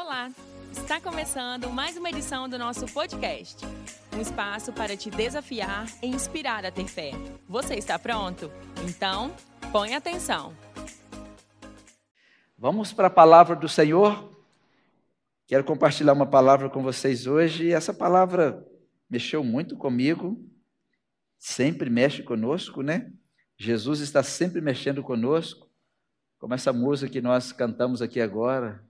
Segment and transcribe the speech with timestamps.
[0.00, 0.30] Olá!
[0.70, 3.66] Está começando mais uma edição do nosso podcast.
[4.16, 7.10] Um espaço para te desafiar e inspirar a ter fé.
[7.48, 8.48] Você está pronto?
[8.88, 9.34] Então,
[9.72, 10.56] põe atenção.
[12.56, 14.32] Vamos para a palavra do Senhor.
[15.48, 17.72] Quero compartilhar uma palavra com vocês hoje.
[17.72, 18.64] Essa palavra
[19.10, 20.40] mexeu muito comigo,
[21.36, 23.12] sempre mexe conosco, né?
[23.56, 25.68] Jesus está sempre mexendo conosco,
[26.38, 28.87] como essa música que nós cantamos aqui agora.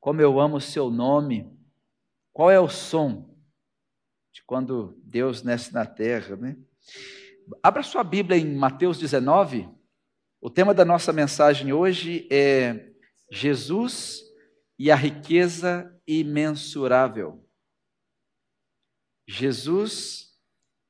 [0.00, 1.54] Como eu amo o seu nome.
[2.32, 3.36] Qual é o som
[4.32, 6.56] de quando Deus nasce na terra, né?
[7.62, 9.68] Abra sua Bíblia em Mateus 19.
[10.40, 12.92] O tema da nossa mensagem hoje é
[13.30, 14.22] Jesus
[14.78, 17.46] e a riqueza imensurável.
[19.28, 20.34] Jesus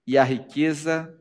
[0.07, 1.13] e a riqueza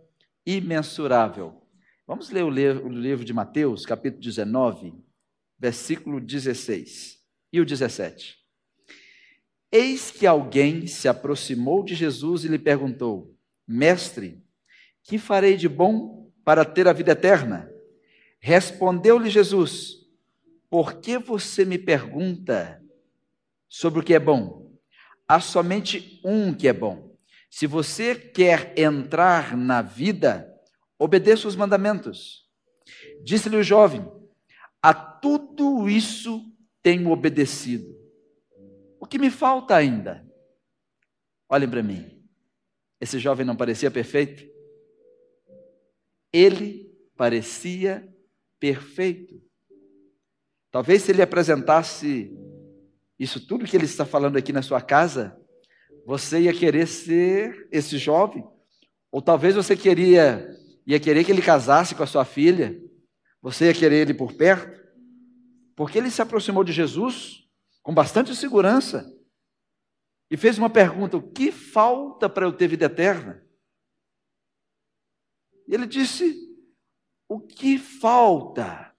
[0.45, 1.67] imensurável.
[2.05, 4.93] Vamos ler o livro de Mateus, capítulo 19,
[5.57, 7.18] versículo 16
[7.51, 8.37] e o 17.
[9.71, 13.35] Eis que alguém se aproximou de Jesus e lhe perguntou:
[13.67, 14.43] Mestre,
[15.03, 17.71] que farei de bom para ter a vida eterna?
[18.39, 20.07] Respondeu-lhe Jesus:
[20.69, 22.83] Por que você me pergunta
[23.67, 24.71] sobre o que é bom?
[25.27, 27.15] Há somente um que é bom.
[27.49, 30.51] Se você quer entrar na vida,
[30.97, 32.47] obedeça os mandamentos.
[33.23, 34.07] Disse-lhe o jovem:
[34.81, 36.51] A tudo isso
[36.81, 37.97] tenho obedecido.
[38.99, 40.25] O que me falta ainda?
[41.47, 42.23] Olhem para mim.
[42.99, 44.43] Esse jovem não parecia perfeito?
[46.31, 48.07] Ele parecia
[48.59, 49.41] perfeito.
[50.71, 52.31] Talvez se ele apresentasse
[53.17, 55.37] isso tudo que ele está falando aqui na sua casa,
[56.05, 58.43] você ia querer ser esse jovem,
[59.11, 60.47] ou talvez você queria
[60.85, 62.75] ia querer que ele casasse com a sua filha,
[63.39, 64.79] você ia querer ele por perto.
[65.79, 67.47] Porque ele se aproximou de Jesus
[67.81, 69.09] com bastante segurança
[70.29, 73.41] e fez uma pergunta: O que falta para eu ter vida eterna?
[75.65, 76.35] E ele disse:
[77.29, 78.93] O que falta?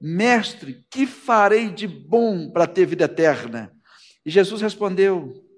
[0.00, 3.72] Mestre, que farei de bom para ter vida eterna?
[4.24, 5.48] E Jesus respondeu: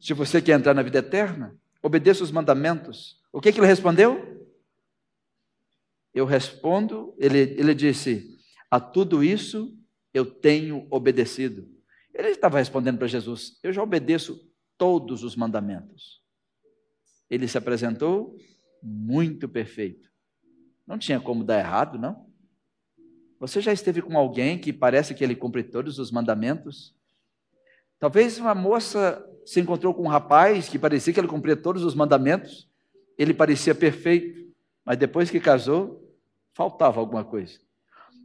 [0.00, 3.20] Se você quer entrar na vida eterna, obedeça os mandamentos.
[3.30, 4.48] O que, que ele respondeu?
[6.14, 8.29] Eu respondo, ele, ele disse:
[8.70, 9.76] a tudo isso
[10.14, 11.68] eu tenho obedecido.
[12.14, 14.40] Ele estava respondendo para Jesus: Eu já obedeço
[14.78, 16.22] todos os mandamentos.
[17.28, 18.36] Ele se apresentou
[18.82, 20.10] muito perfeito.
[20.86, 22.28] Não tinha como dar errado, não?
[23.38, 26.94] Você já esteve com alguém que parece que ele cumpre todos os mandamentos?
[27.98, 31.94] Talvez uma moça se encontrou com um rapaz que parecia que ele cumpria todos os
[31.94, 32.68] mandamentos,
[33.16, 34.50] ele parecia perfeito,
[34.84, 36.02] mas depois que casou,
[36.52, 37.58] faltava alguma coisa.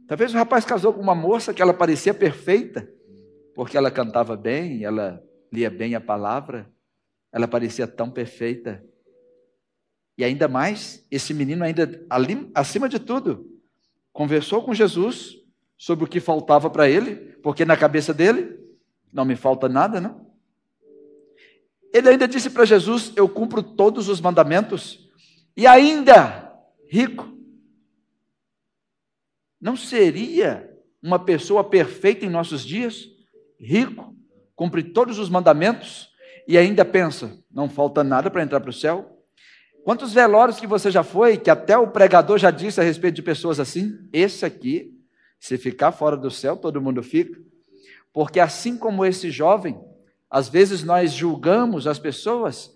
[0.06, 2.88] Talvez o rapaz casou com uma moça que ela parecia perfeita,
[3.54, 5.22] porque ela cantava bem, ela
[5.52, 6.70] lia bem a palavra,
[7.32, 8.84] ela parecia tão perfeita.
[10.16, 13.50] E ainda mais, esse menino ainda ali, acima de tudo,
[14.12, 15.36] conversou com Jesus
[15.76, 18.58] sobre o que faltava para ele, porque na cabeça dele
[19.12, 20.24] não me falta nada, não.
[21.92, 25.10] Ele ainda disse para Jesus: Eu cumpro todos os mandamentos,
[25.56, 26.52] e ainda
[26.88, 27.35] rico.
[29.66, 30.72] Não seria
[31.02, 33.08] uma pessoa perfeita em nossos dias,
[33.58, 34.14] rico,
[34.54, 36.08] cumpre todos os mandamentos
[36.46, 39.20] e ainda pensa, não falta nada para entrar para o céu?
[39.82, 43.22] Quantos velórios que você já foi, que até o pregador já disse a respeito de
[43.24, 43.98] pessoas assim?
[44.12, 44.94] Esse aqui,
[45.40, 47.36] se ficar fora do céu, todo mundo fica.
[48.12, 49.80] Porque assim como esse jovem,
[50.30, 52.70] às vezes nós julgamos as pessoas,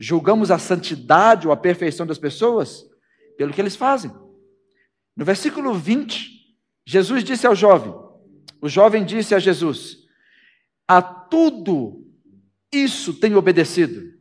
[0.00, 2.84] julgamos a santidade ou a perfeição das pessoas
[3.36, 4.10] pelo que eles fazem.
[5.16, 6.30] No versículo 20,
[6.86, 8.04] Jesus disse ao jovem:
[8.64, 9.98] o jovem disse a Jesus:
[10.88, 12.02] A tudo
[12.72, 14.14] isso tenho obedecido.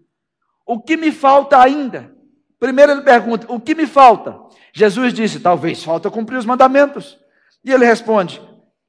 [0.66, 2.14] O que me falta ainda?
[2.60, 4.38] Primeiro ele pergunta: O que me falta?
[4.74, 7.18] Jesus disse: Talvez falta cumprir os mandamentos.
[7.64, 8.42] E ele responde: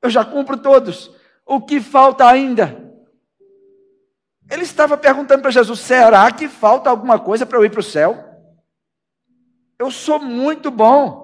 [0.03, 1.09] Eu já cumpro todos.
[1.47, 2.93] O que falta ainda?
[4.50, 7.84] Ele estava perguntando para Jesus: Será que falta alguma coisa para eu ir para o
[7.84, 8.25] céu?
[9.78, 11.24] Eu sou muito bom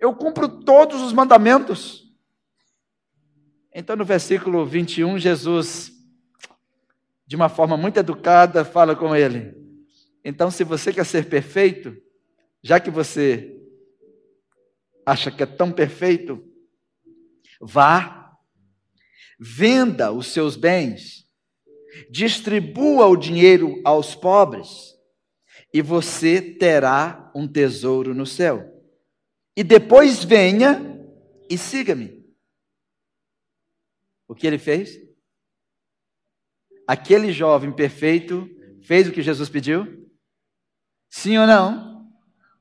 [0.00, 2.04] eu cumpro todos os mandamentos.
[3.74, 5.92] Então, no versículo 21, Jesus,
[7.26, 9.54] de uma forma muito educada, fala com ele:
[10.24, 11.96] Então, se você quer ser perfeito,
[12.62, 13.56] já que você
[15.04, 16.44] acha que é tão perfeito,
[17.60, 18.36] vá,
[19.38, 21.26] venda os seus bens,
[22.10, 24.94] distribua o dinheiro aos pobres,
[25.72, 28.77] e você terá um tesouro no céu
[29.58, 31.04] e depois venha
[31.50, 32.24] e siga-me.
[34.28, 35.00] O que ele fez?
[36.86, 38.48] Aquele jovem perfeito
[38.82, 40.08] fez o que Jesus pediu?
[41.10, 42.08] Sim ou não?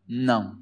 [0.10, 0.60] Não.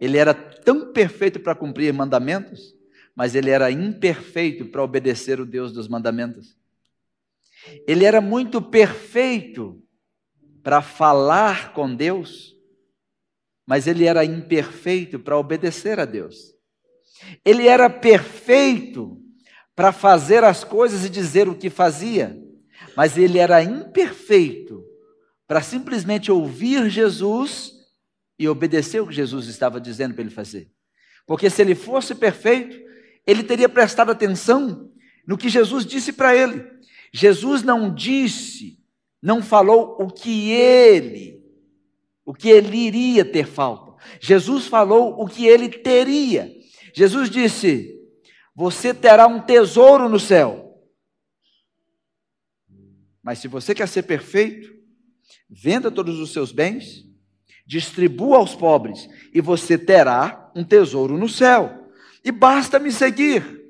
[0.00, 2.74] Ele era tão perfeito para cumprir mandamentos,
[3.14, 6.56] mas ele era imperfeito para obedecer o Deus dos mandamentos.
[7.86, 9.86] Ele era muito perfeito
[10.62, 12.56] para falar com Deus,
[13.70, 16.52] mas ele era imperfeito para obedecer a Deus.
[17.44, 19.22] Ele era perfeito
[19.76, 22.36] para fazer as coisas e dizer o que fazia,
[22.96, 24.84] mas ele era imperfeito
[25.46, 27.70] para simplesmente ouvir Jesus
[28.36, 30.68] e obedecer o que Jesus estava dizendo para ele fazer.
[31.24, 32.76] Porque se ele fosse perfeito,
[33.24, 34.90] ele teria prestado atenção
[35.24, 36.66] no que Jesus disse para ele.
[37.12, 38.80] Jesus não disse,
[39.22, 41.39] não falou o que ele,
[42.24, 43.90] o que ele iria ter falta.
[44.20, 46.50] Jesus falou o que ele teria.
[46.94, 47.94] Jesus disse:
[48.54, 50.66] Você terá um tesouro no céu.
[53.22, 54.74] Mas se você quer ser perfeito,
[55.48, 57.04] venda todos os seus bens,
[57.66, 61.90] distribua aos pobres, e você terá um tesouro no céu.
[62.24, 63.60] E basta me seguir.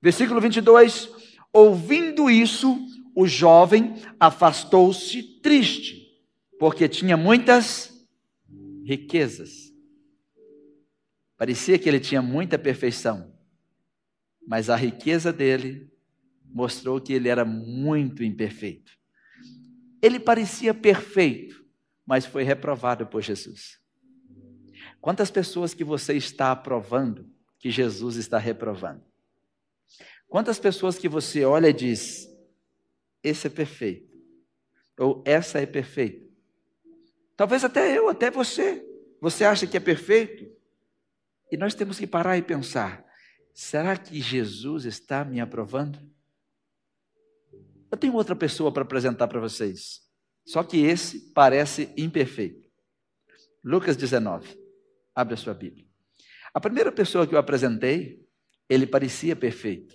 [0.00, 1.08] Versículo 22.
[1.52, 2.78] Ouvindo isso,
[3.14, 6.03] o jovem afastou-se triste,
[6.58, 8.06] porque tinha muitas
[8.84, 9.72] riquezas.
[11.36, 13.34] Parecia que ele tinha muita perfeição,
[14.46, 15.90] mas a riqueza dele
[16.44, 18.92] mostrou que ele era muito imperfeito.
[20.00, 21.64] Ele parecia perfeito,
[22.06, 23.80] mas foi reprovado por Jesus.
[25.00, 27.28] Quantas pessoas que você está aprovando
[27.58, 29.02] que Jesus está reprovando?
[30.28, 32.28] Quantas pessoas que você olha e diz:
[33.22, 34.14] esse é perfeito,
[34.98, 36.23] ou essa é perfeita?
[37.36, 38.84] Talvez até eu, até você.
[39.20, 40.50] Você acha que é perfeito?
[41.50, 43.04] E nós temos que parar e pensar:
[43.52, 45.98] será que Jesus está me aprovando?
[47.90, 50.02] Eu tenho outra pessoa para apresentar para vocês.
[50.44, 52.68] Só que esse parece imperfeito.
[53.62, 54.58] Lucas 19.
[55.14, 55.86] Abre a sua Bíblia.
[56.52, 58.24] A primeira pessoa que eu apresentei,
[58.68, 59.94] ele parecia perfeito.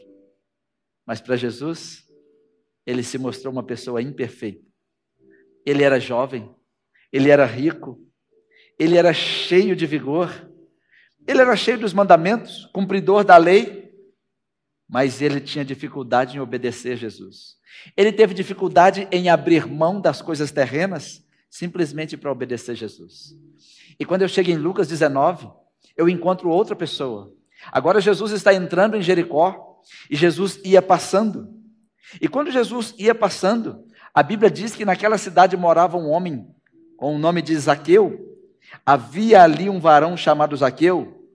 [1.05, 2.07] Mas para Jesus,
[2.85, 4.65] ele se mostrou uma pessoa imperfeita.
[5.65, 6.55] Ele era jovem,
[7.11, 7.99] ele era rico,
[8.77, 10.49] ele era cheio de vigor,
[11.27, 13.91] ele era cheio dos mandamentos, cumpridor da lei,
[14.87, 17.57] mas ele tinha dificuldade em obedecer Jesus.
[17.95, 23.35] Ele teve dificuldade em abrir mão das coisas terrenas simplesmente para obedecer Jesus.
[23.99, 25.49] E quando eu chego em Lucas 19,
[25.95, 27.33] eu encontro outra pessoa.
[27.71, 31.53] Agora Jesus está entrando em Jericó e Jesus ia passando.
[32.21, 36.47] E quando Jesus ia passando, a Bíblia diz que naquela cidade morava um homem
[36.99, 38.37] com o nome de Zaqueu.
[38.85, 41.25] Havia ali um varão chamado Zaqueu,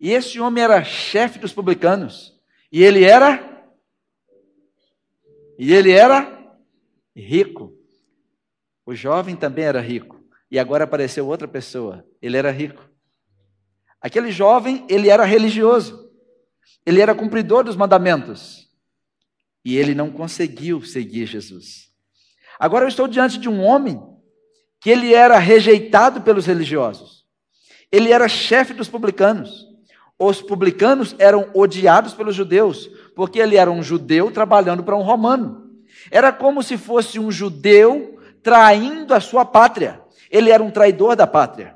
[0.00, 2.34] e esse homem era chefe dos publicanos.
[2.72, 3.46] E ele era
[5.58, 6.56] e ele era
[7.14, 7.76] rico.
[8.86, 10.18] O jovem também era rico.
[10.50, 12.02] E agora apareceu outra pessoa.
[12.22, 12.88] Ele era rico.
[14.00, 16.10] Aquele jovem, ele era religioso.
[16.86, 18.70] Ele era cumpridor dos mandamentos.
[19.62, 21.90] E ele não conseguiu seguir Jesus.
[22.58, 24.00] Agora eu estou diante de um homem
[24.80, 27.24] que ele era rejeitado pelos religiosos.
[27.92, 29.66] Ele era chefe dos publicanos.
[30.18, 35.70] Os publicanos eram odiados pelos judeus, porque ele era um judeu trabalhando para um romano.
[36.10, 40.00] Era como se fosse um judeu traindo a sua pátria.
[40.30, 41.74] Ele era um traidor da pátria.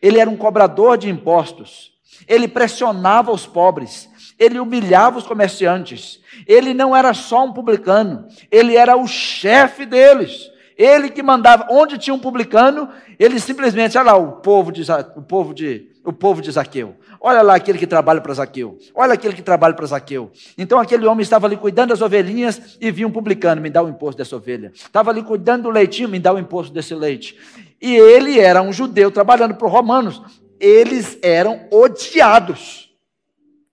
[0.00, 1.92] Ele era um cobrador de impostos.
[2.28, 4.08] Ele pressionava os pobres.
[4.38, 6.20] Ele humilhava os comerciantes.
[6.46, 10.50] Ele não era só um publicano, ele era o chefe deles.
[10.76, 14.82] Ele que mandava, onde tinha um publicano, ele simplesmente, olha lá o povo de,
[15.16, 16.96] o povo de, o povo de Zaqueu.
[17.18, 18.78] Olha lá aquele que trabalha para Zaqueu.
[18.94, 20.30] Olha aquele que trabalha para Zaqueu.
[20.58, 23.88] Então aquele homem estava ali cuidando das ovelhinhas e via um publicano, me dá o
[23.88, 24.70] imposto dessa ovelha.
[24.74, 27.38] Estava ali cuidando do leitinho, me dá o imposto desse leite.
[27.80, 30.22] E ele era um judeu trabalhando para os romanos.
[30.60, 32.90] Eles eram odiados.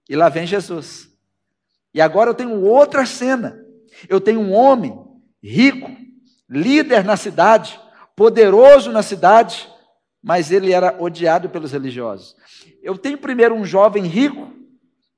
[0.10, 1.10] E lá vem Jesus.
[1.94, 3.60] E agora eu tenho outra cena.
[4.08, 4.98] Eu tenho um homem
[5.42, 5.92] rico,
[6.50, 7.80] líder na cidade,
[8.16, 9.68] poderoso na cidade,
[10.22, 12.36] mas ele era odiado pelos religiosos.
[12.82, 14.52] Eu tenho primeiro um jovem rico,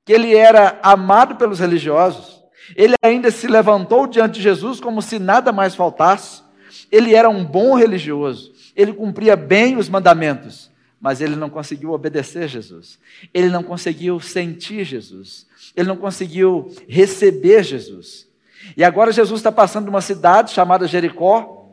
[0.04, 2.42] que ele era amado pelos religiosos.
[2.74, 6.42] Ele ainda se levantou diante de Jesus como se nada mais faltasse.
[6.90, 8.52] Ele era um bom religioso.
[8.74, 12.98] Ele cumpria bem os mandamentos, mas ele não conseguiu obedecer Jesus.
[13.32, 15.46] Ele não conseguiu sentir Jesus.
[15.74, 18.26] Ele não conseguiu receber Jesus.
[18.76, 21.72] E agora Jesus está passando uma cidade chamada Jericó.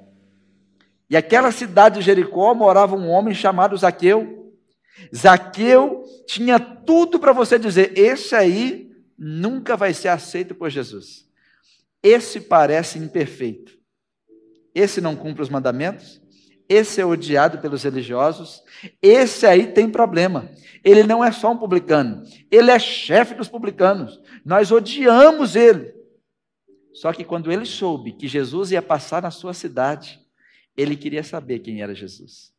[1.10, 4.52] E aquela cidade de Jericó morava um homem chamado Zaqueu.
[5.16, 11.28] Zaqueu tinha tudo para você dizer: esse aí nunca vai ser aceito por Jesus.
[12.02, 13.72] esse parece imperfeito.
[14.76, 16.22] Esse não cumpre os mandamentos,
[16.68, 18.62] esse é odiado pelos religiosos,
[19.02, 20.50] esse aí tem problema.
[20.84, 24.20] Ele não é só um publicano, ele é chefe dos publicanos.
[24.44, 25.94] Nós odiamos ele.
[26.94, 30.22] Só que quando ele soube que Jesus ia passar na sua cidade,
[30.78, 32.54] ele queria saber quem era Jesus.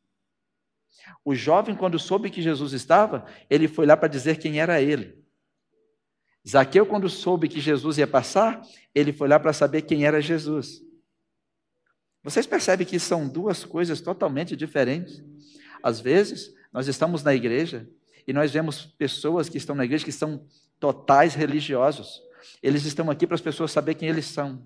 [1.25, 5.23] O jovem, quando soube que Jesus estava, ele foi lá para dizer quem era ele.
[6.47, 8.61] Zaqueu, quando soube que Jesus ia passar,
[8.95, 10.83] ele foi lá para saber quem era Jesus.
[12.23, 15.23] Vocês percebem que são duas coisas totalmente diferentes?
[15.83, 17.89] Às vezes, nós estamos na igreja
[18.27, 20.47] e nós vemos pessoas que estão na igreja que são
[20.81, 22.23] totais religiosos.
[22.63, 24.63] Eles estão aqui para as pessoas saberem quem eles são.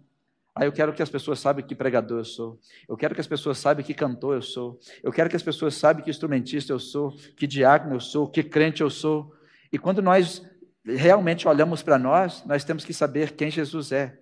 [0.54, 2.58] Ah, eu quero que as pessoas saibam que pregador eu sou.
[2.88, 4.80] Eu quero que as pessoas saibam que cantor eu sou.
[5.02, 8.42] Eu quero que as pessoas saibam que instrumentista eu sou, que diácono eu sou, que
[8.42, 9.32] crente eu sou.
[9.73, 10.42] E quando nós
[10.85, 14.18] realmente olhamos para nós, nós temos que saber quem Jesus é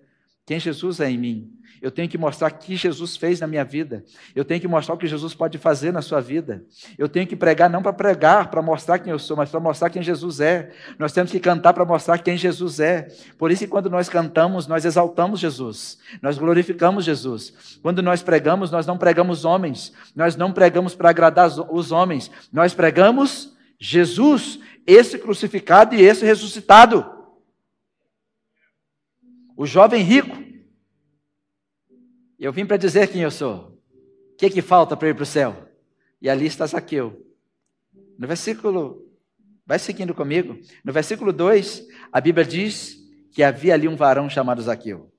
[0.47, 1.51] quem Jesus é em mim.
[1.81, 4.03] Eu tenho que mostrar o que Jesus fez na minha vida.
[4.33, 6.63] Eu tenho que mostrar o que Jesus pode fazer na sua vida.
[6.97, 9.89] Eu tenho que pregar não para pregar, para mostrar quem eu sou, mas para mostrar
[9.89, 10.71] quem Jesus é.
[10.97, 13.09] Nós temos que cantar para mostrar quem Jesus é.
[13.37, 15.99] Por isso que quando nós cantamos, nós exaltamos Jesus.
[16.21, 17.79] Nós glorificamos Jesus.
[17.83, 19.91] Quando nós pregamos, nós não pregamos homens.
[20.15, 22.31] Nós não pregamos para agradar os homens.
[22.53, 27.16] Nós pregamos Jesus, esse crucificado e esse ressuscitado.
[29.57, 30.37] O jovem rico.
[32.37, 33.81] Eu vim para dizer quem eu sou.
[34.33, 35.67] O que, que falta para ir para o céu?
[36.21, 37.25] E ali está Zaqueu.
[38.19, 39.11] No versículo,
[39.65, 40.59] vai seguindo comigo.
[40.85, 42.97] No versículo 2, a Bíblia diz
[43.31, 45.11] que havia ali um varão chamado Zaqueu.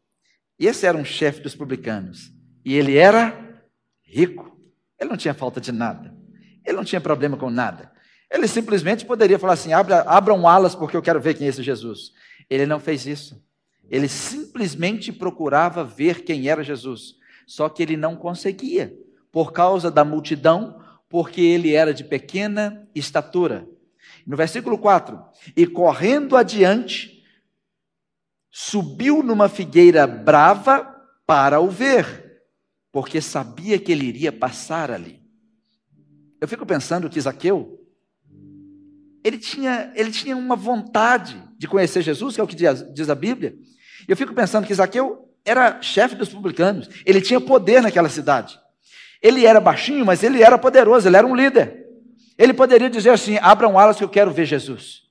[0.56, 2.32] Esse era um chefe dos publicanos.
[2.64, 3.60] E ele era
[4.04, 4.56] rico.
[5.00, 6.16] Ele não tinha falta de nada.
[6.64, 7.90] Ele não tinha problema com nada.
[8.30, 11.62] Ele simplesmente poderia falar assim: abra, abram alas porque eu quero ver quem é esse
[11.62, 12.12] Jesus.
[12.48, 13.47] Ele não fez isso.
[13.90, 17.16] Ele simplesmente procurava ver quem era Jesus,
[17.46, 18.94] só que ele não conseguia,
[19.32, 23.66] por causa da multidão, porque ele era de pequena estatura.
[24.26, 25.18] No versículo 4:
[25.56, 27.24] E correndo adiante,
[28.50, 30.84] subiu numa figueira brava
[31.26, 32.42] para o ver,
[32.92, 35.22] porque sabia que ele iria passar ali.
[36.40, 37.78] Eu fico pensando que Zaqueu,
[39.24, 43.10] ele tinha, ele tinha uma vontade de conhecer Jesus, que é o que diz, diz
[43.10, 43.56] a Bíblia,
[44.08, 48.58] eu fico pensando que Zaqueu era chefe dos publicanos, ele tinha poder naquela cidade.
[49.22, 51.86] Ele era baixinho, mas ele era poderoso, ele era um líder.
[52.36, 55.02] Ele poderia dizer assim: abram alas que eu quero ver Jesus.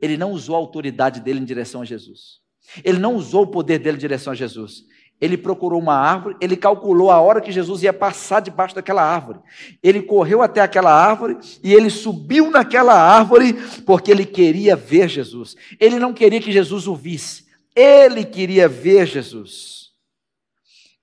[0.00, 2.40] Ele não usou a autoridade dele em direção a Jesus.
[2.82, 4.84] Ele não usou o poder dele em direção a Jesus.
[5.20, 9.38] Ele procurou uma árvore, ele calculou a hora que Jesus ia passar debaixo daquela árvore.
[9.82, 13.54] Ele correu até aquela árvore e ele subiu naquela árvore
[13.86, 15.56] porque ele queria ver Jesus.
[15.78, 17.43] Ele não queria que Jesus o visse.
[17.74, 19.84] Ele queria ver Jesus.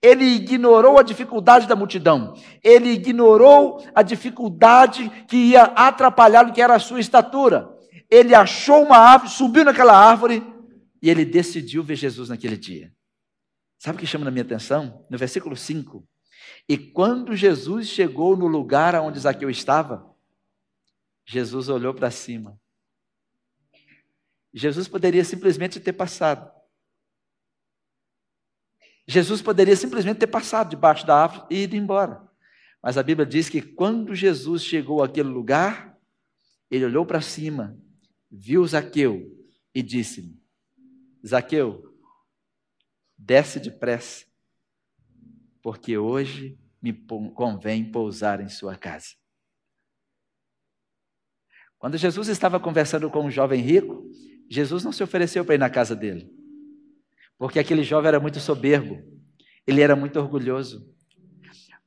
[0.02, 2.34] Ele ignorou a dificuldade da multidão.
[2.64, 7.70] Ele ignorou a dificuldade que ia atrapalhá-lo, que era a sua estatura.
[8.10, 10.44] Ele achou uma árvore, subiu naquela árvore
[11.02, 12.92] e ele decidiu ver Jesus naquele dia.
[13.78, 15.06] Sabe o que chama a minha atenção?
[15.10, 16.08] No versículo 5.
[16.68, 20.08] E quando Jesus chegou no lugar onde Zaqueu estava,
[21.26, 22.60] Jesus olhou para cima.
[24.54, 26.52] Jesus poderia simplesmente ter passado.
[29.08, 32.22] Jesus poderia simplesmente ter passado debaixo da árvore e ido embora.
[32.82, 35.98] Mas a Bíblia diz que quando Jesus chegou àquele lugar,
[36.70, 37.78] ele olhou para cima,
[38.30, 39.30] viu Zaqueu
[39.74, 40.40] e disse-lhe:
[41.26, 41.96] Zaqueu,
[43.18, 44.26] desce depressa,
[45.62, 46.94] porque hoje me
[47.34, 49.10] convém pousar em sua casa.
[51.78, 54.08] Quando Jesus estava conversando com um jovem rico,
[54.50, 56.32] Jesus não se ofereceu para ir na casa dele.
[57.42, 59.02] Porque aquele jovem era muito soberbo,
[59.66, 60.88] ele era muito orgulhoso.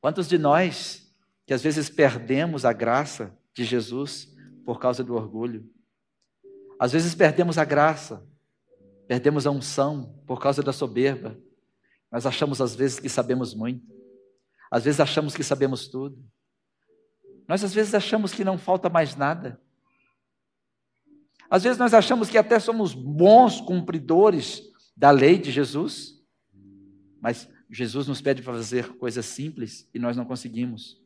[0.00, 1.14] Quantos de nós
[1.46, 4.34] que às vezes perdemos a graça de Jesus
[4.64, 5.64] por causa do orgulho?
[6.76, 8.26] Às vezes perdemos a graça,
[9.06, 11.38] perdemos a unção por causa da soberba.
[12.11, 13.87] Nós achamos às vezes que sabemos muito.
[14.73, 16.18] Às vezes achamos que sabemos tudo.
[17.46, 19.62] Nós às vezes achamos que não falta mais nada.
[21.49, 26.22] Às vezes nós achamos que até somos bons cumpridores da lei de Jesus,
[27.20, 31.02] mas Jesus nos pede para fazer coisas simples e nós não conseguimos.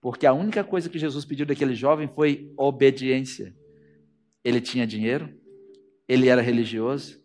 [0.00, 3.54] Porque a única coisa que Jesus pediu daquele jovem foi obediência.
[4.44, 5.34] Ele tinha dinheiro,
[6.06, 7.20] ele era religioso,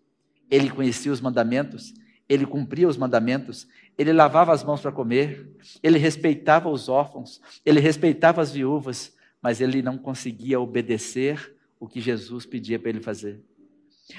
[0.49, 1.93] ele conhecia os mandamentos,
[2.27, 5.49] ele cumpria os mandamentos, ele lavava as mãos para comer,
[5.83, 11.99] ele respeitava os órfãos, ele respeitava as viúvas, mas ele não conseguia obedecer o que
[11.99, 13.41] Jesus pedia para ele fazer.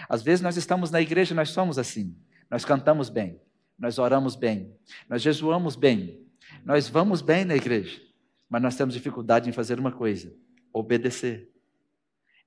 [0.08, 2.16] Às vezes nós estamos na igreja, nós somos assim.
[2.50, 3.40] Nós cantamos bem,
[3.78, 4.76] nós oramos bem,
[5.08, 6.26] nós jejuamos bem,
[6.64, 8.00] nós vamos bem na igreja,
[8.48, 10.34] mas nós temos dificuldade em fazer uma coisa:
[10.72, 11.48] obedecer.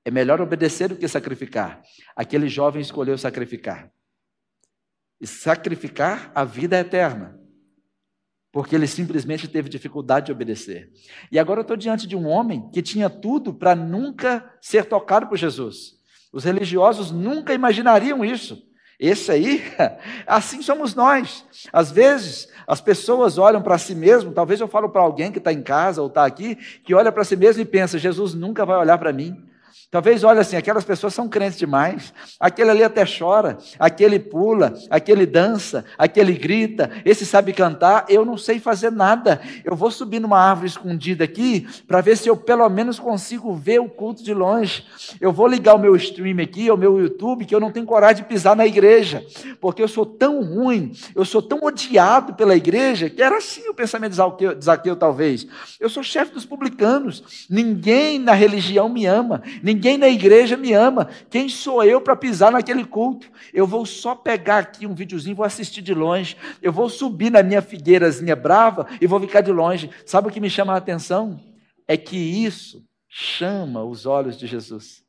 [0.05, 1.81] É melhor obedecer do que sacrificar.
[2.13, 3.89] Aquele jovem escolheu sacrificar.
[5.19, 7.39] E sacrificar a vida eterna.
[8.51, 10.91] Porque ele simplesmente teve dificuldade de obedecer.
[11.31, 15.27] E agora eu estou diante de um homem que tinha tudo para nunca ser tocado
[15.27, 16.02] por Jesus.
[16.34, 18.68] Os religiosos nunca imaginariam isso.
[19.00, 19.63] Esse aí,
[20.25, 21.46] assim somos nós.
[21.72, 25.54] Às vezes, as pessoas olham para si mesmo, talvez eu falo para alguém que está
[25.54, 28.78] em casa ou está aqui, que olha para si mesmo e pensa: Jesus nunca vai
[28.78, 29.52] olhar para mim.
[29.93, 32.12] Talvez, olha assim, aquelas pessoas são crentes demais.
[32.39, 38.05] Aquele ali até chora, aquele pula, aquele dança, aquele grita, esse sabe cantar.
[38.09, 39.39] Eu não sei fazer nada.
[39.63, 43.81] Eu vou subir numa árvore escondida aqui para ver se eu pelo menos consigo ver
[43.81, 44.83] o culto de longe.
[45.21, 48.23] Eu vou ligar o meu stream aqui, o meu YouTube, que eu não tenho coragem
[48.23, 49.23] de pisar na igreja,
[49.62, 53.75] porque eu sou tão ruim, eu sou tão odiado pela igreja, que era assim o
[53.75, 55.45] pensamento de Zaqueu, talvez.
[55.79, 57.45] Eu sou chefe dos publicanos.
[57.47, 59.43] Ninguém na religião me ama.
[59.62, 61.10] Ninguém Ninguém na igreja me ama.
[61.30, 63.30] Quem sou eu para pisar naquele culto?
[63.54, 66.38] Eu vou só pegar aqui um videozinho, vou assistir de longe.
[66.62, 69.90] Eu vou subir na minha figueirazinha brava e vou ficar de longe.
[70.06, 71.38] Sabe o que me chama a atenção?
[71.86, 75.04] É que isso chama os olhos de Jesus.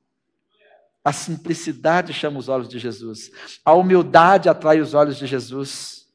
[1.05, 3.31] A simplicidade chama os olhos de Jesus.
[3.65, 6.09] A humildade atrai os olhos de Jesus.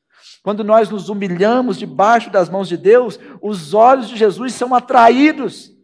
[0.43, 5.78] Quando nós nos humilhamos debaixo das mãos de Deus, os olhos de Jesus são atraídos.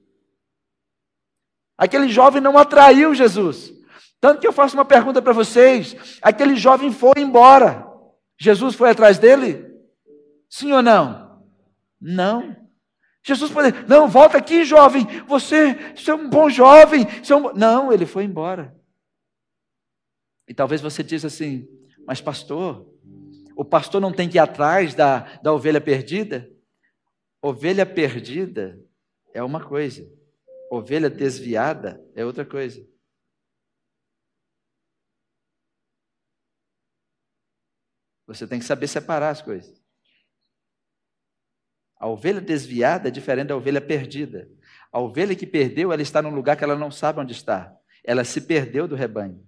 [1.77, 3.73] Aquele jovem não atraiu Jesus.
[4.19, 7.85] Tanto que eu faço uma pergunta para vocês: aquele jovem foi embora.
[8.39, 9.65] Jesus foi atrás dele?
[10.49, 11.43] Sim ou não?
[11.99, 12.55] Não.
[13.23, 17.07] Jesus pode não, volta aqui, jovem, você, você é um bom jovem.
[17.27, 17.53] É um...
[17.53, 18.75] Não, ele foi embora.
[20.47, 21.67] E talvez você diz assim,
[22.05, 22.87] mas pastor,
[23.55, 26.47] o pastor não tem que ir atrás da, da ovelha perdida?
[27.41, 28.79] Ovelha perdida
[29.33, 30.07] é uma coisa,
[30.69, 32.85] Ovelha desviada é outra coisa.
[38.27, 39.83] Você tem que saber separar as coisas.
[41.97, 44.49] A ovelha desviada é diferente da ovelha perdida.
[44.91, 47.75] A ovelha que perdeu, ela está num lugar que ela não sabe onde está.
[48.03, 49.43] Ela se perdeu do rebanho.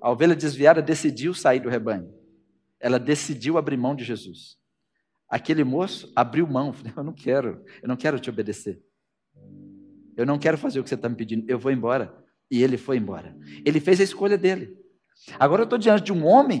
[0.00, 2.12] A ovelha desviada decidiu sair do rebanho.
[2.78, 4.58] Ela decidiu abrir mão de Jesus.
[5.28, 8.80] Aquele moço abriu mão, Eu não quero, eu não quero te obedecer.
[10.18, 12.12] Eu não quero fazer o que você está me pedindo, eu vou embora.
[12.50, 13.36] E ele foi embora.
[13.64, 14.76] Ele fez a escolha dele.
[15.38, 16.60] Agora eu estou diante de um homem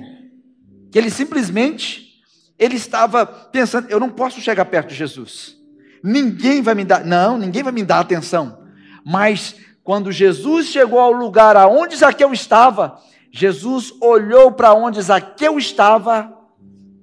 [0.92, 2.22] que ele simplesmente
[2.56, 5.56] ele estava pensando, eu não posso chegar perto de Jesus.
[6.04, 8.64] Ninguém vai me dar, não, ninguém vai me dar atenção.
[9.04, 13.00] Mas quando Jesus chegou ao lugar aonde Zaqueu estava,
[13.32, 16.32] Jesus olhou para onde Zaqueu estava,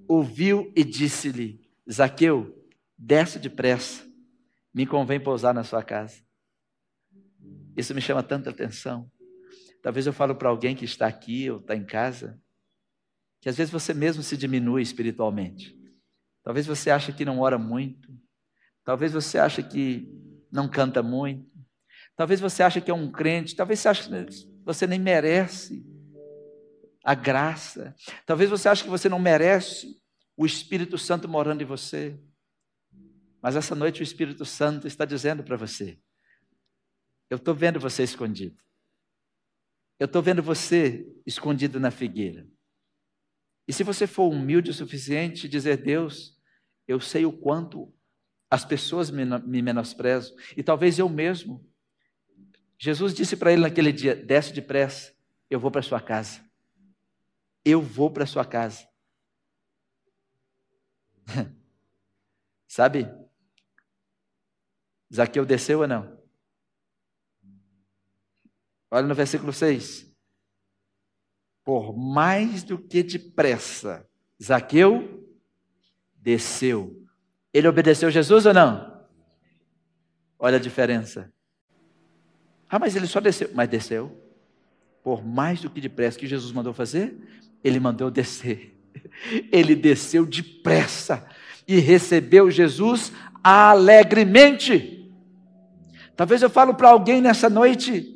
[0.07, 1.59] ouviu e disse-lhe:
[1.91, 2.55] Zaqueu,
[2.97, 4.03] desce depressa,
[4.73, 6.24] me convém pousar na sua casa.
[7.75, 9.09] Isso me chama tanta atenção.
[9.81, 12.39] Talvez eu falo para alguém que está aqui ou está em casa,
[13.41, 15.77] que às vezes você mesmo se diminui espiritualmente.
[16.43, 18.11] Talvez você ache que não ora muito.
[18.83, 20.07] Talvez você ache que
[20.51, 21.49] não canta muito.
[22.15, 23.55] Talvez você ache que é um crente.
[23.55, 25.85] Talvez você ache que você nem merece
[27.03, 27.95] a graça.
[28.25, 29.99] Talvez você ache que você não merece
[30.35, 32.19] o Espírito Santo morando em você.
[33.41, 35.99] Mas essa noite o Espírito Santo está dizendo para você:
[37.29, 38.57] eu estou vendo você escondido.
[39.99, 42.47] Eu estou vendo você escondido na figueira.
[43.67, 46.39] E se você for humilde o suficiente, dizer, Deus,
[46.87, 47.91] eu sei o quanto
[48.49, 51.67] as pessoas me, me menosprezam, e talvez eu mesmo.
[52.77, 55.13] Jesus disse para ele naquele dia: desce depressa,
[55.49, 56.43] eu vou para sua casa.
[57.63, 58.87] Eu vou para sua casa.
[62.67, 63.07] Sabe?
[65.13, 66.14] Zaqueu desceu ou não?
[68.95, 70.09] Olha no versículo 6.
[71.65, 74.07] Por mais do que depressa,
[74.41, 75.27] Zaqueu
[76.15, 77.05] desceu.
[77.53, 79.05] Ele obedeceu Jesus ou não?
[80.39, 81.29] Olha a diferença.
[82.69, 83.49] Ah, mas ele só desceu.
[83.53, 84.17] Mas desceu.
[85.03, 87.17] Por mais do que depressa que Jesus mandou fazer,
[87.61, 88.73] ele mandou descer.
[89.51, 91.27] Ele desceu depressa
[91.67, 93.11] e recebeu Jesus
[93.43, 95.13] alegremente.
[96.15, 98.14] Talvez eu falo para alguém nessa noite,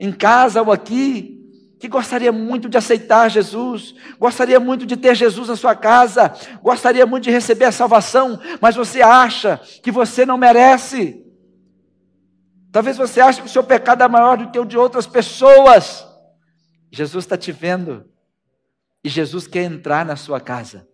[0.00, 1.38] em casa ou aqui,
[1.78, 6.32] que gostaria muito de aceitar Jesus, gostaria muito de ter Jesus na sua casa,
[6.62, 11.24] gostaria muito de receber a salvação, mas você acha que você não merece.
[12.72, 16.06] Talvez você ache que o seu pecado é maior do que o de outras pessoas.
[16.90, 18.04] Jesus está te vendo
[19.02, 20.88] e Jesus quer entrar na sua casa.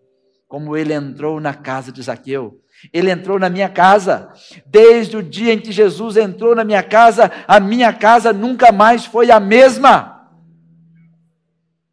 [0.49, 2.61] como ele entrou na casa de Zaqueu.
[2.93, 4.33] Ele entrou na minha casa.
[4.67, 9.05] Desde o dia em que Jesus entrou na minha casa, a minha casa nunca mais
[9.05, 10.29] foi a mesma.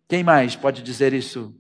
[0.07, 1.55] Quem mais pode dizer isso?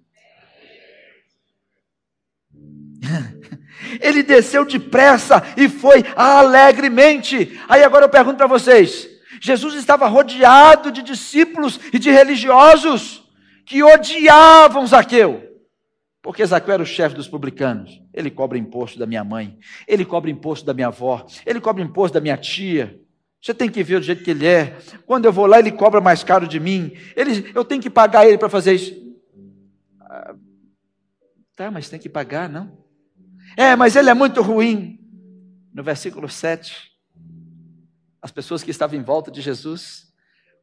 [3.99, 7.59] Ele desceu depressa e foi alegremente.
[7.67, 9.07] Aí agora eu pergunto para vocês:
[9.41, 13.23] Jesus estava rodeado de discípulos e de religiosos
[13.65, 15.52] que odiavam Zaqueu.
[16.23, 18.01] Porque Zaqueu era o chefe dos publicanos.
[18.13, 22.13] Ele cobra imposto da minha mãe, ele cobra imposto da minha avó, ele cobra imposto
[22.13, 22.97] da minha tia.
[23.41, 24.77] Você tem que ver do jeito que ele é.
[25.05, 26.93] Quando eu vou lá, ele cobra mais caro de mim.
[27.13, 28.93] Ele, eu tenho que pagar ele para fazer isso.
[29.99, 30.33] Ah,
[31.57, 32.71] tá, mas tem que pagar, não?
[33.57, 34.97] É, mas ele é muito ruim.
[35.73, 36.89] No versículo 7,
[38.21, 40.13] as pessoas que estavam em volta de Jesus,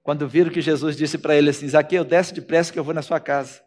[0.02, 3.02] quando viram que Jesus disse para ele assim: Zaqueu, desce depressa que eu vou na
[3.02, 3.60] sua casa.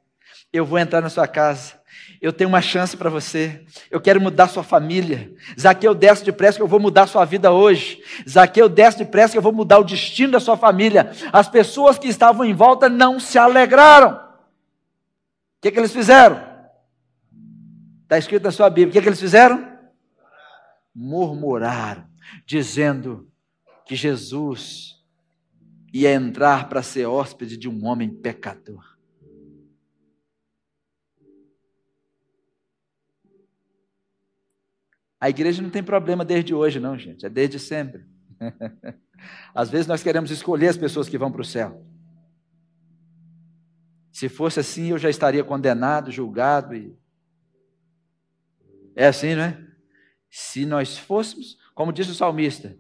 [0.51, 1.83] Eu vou entrar na sua casa.
[2.21, 3.65] Eu tenho uma chance para você.
[3.91, 5.34] Eu quero mudar sua família.
[5.60, 8.01] Zaqueu, desce depressa que eu vou mudar sua vida hoje.
[8.27, 11.12] Zaqueu, desce depressa que eu vou mudar o destino da sua família.
[11.32, 14.13] As pessoas que estavam em volta não se alegraram.
[14.13, 16.41] O que, que eles fizeram?
[18.03, 18.89] Está escrito na sua Bíblia.
[18.89, 19.73] O que, que eles fizeram?
[20.95, 22.06] Murmuraram,
[22.45, 23.27] dizendo
[23.86, 24.93] que Jesus
[25.93, 28.92] ia entrar para ser hóspede de um homem pecador.
[35.24, 38.06] A igreja não tem problema desde hoje, não, gente, é desde sempre.
[39.56, 41.82] Às vezes nós queremos escolher as pessoas que vão para o céu.
[44.12, 46.76] Se fosse assim, eu já estaria condenado, julgado.
[46.76, 46.94] E...
[48.98, 49.66] É assim, não é?
[50.30, 52.78] Se nós fôssemos, como diz o salmista,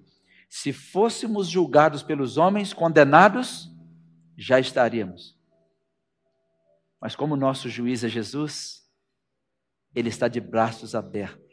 [0.49, 3.71] se fôssemos julgados pelos homens, condenados,
[4.37, 5.39] já estaríamos.
[6.99, 8.83] Mas como nosso juiz é Jesus,
[9.95, 11.52] ele está de braços abertos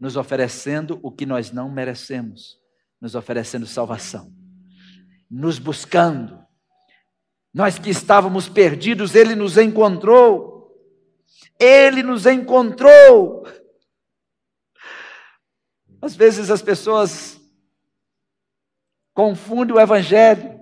[0.00, 2.58] nos oferecendo o que nós não merecemos,
[3.00, 4.32] nos oferecendo salvação,
[5.30, 6.44] nos buscando.
[7.52, 10.54] Nós que estávamos perdidos, Ele nos encontrou.
[11.58, 13.46] Ele nos encontrou.
[16.02, 17.40] Às vezes as pessoas
[19.14, 20.60] confundem o Evangelho.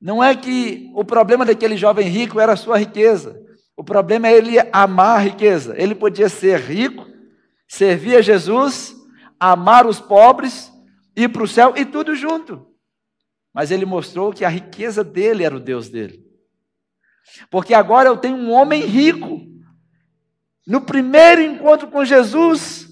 [0.00, 3.42] Não é que o problema daquele jovem rico era a sua riqueza.
[3.76, 5.74] O problema é ele amar a riqueza.
[5.76, 7.15] Ele podia ser rico
[7.68, 8.94] servir a Jesus,
[9.38, 10.72] amar os pobres,
[11.14, 12.66] ir para o céu e tudo junto.
[13.52, 16.24] Mas ele mostrou que a riqueza dele era o Deus dele.
[17.50, 19.40] Porque agora eu tenho um homem rico.
[20.66, 22.88] No primeiro encontro com Jesus,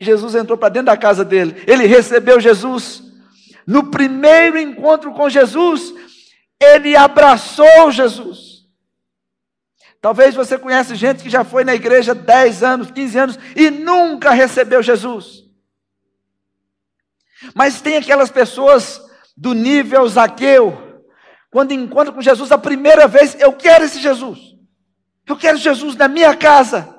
[0.00, 3.02] Jesus entrou para dentro da casa dele, ele recebeu Jesus.
[3.66, 5.94] No primeiro encontro com Jesus,
[6.60, 8.51] ele abraçou Jesus.
[10.02, 14.32] Talvez você conhece gente que já foi na igreja 10 anos, 15 anos e nunca
[14.32, 15.44] recebeu Jesus.
[17.54, 19.00] Mas tem aquelas pessoas
[19.36, 21.04] do nível Zaqueu,
[21.52, 24.40] quando encontram com Jesus a primeira vez, eu quero esse Jesus.
[25.24, 26.98] Eu quero Jesus na minha casa.